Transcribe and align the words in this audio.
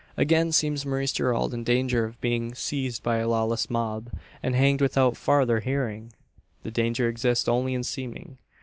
Again 0.17 0.51
seems 0.51 0.83
Maurice 0.83 1.11
Gerald 1.11 1.53
in 1.53 1.63
danger 1.63 2.05
of 2.05 2.19
being 2.21 2.55
seized 2.55 3.03
by 3.03 3.17
a 3.17 3.27
lawless 3.27 3.69
mob, 3.69 4.11
and 4.41 4.55
hanged 4.55 4.81
without 4.81 5.15
farther 5.15 5.59
hearing! 5.59 6.11
The 6.63 6.71
danger 6.71 7.07
exists 7.07 7.47
only 7.47 7.75
in 7.75 7.83
seeming. 7.83 8.39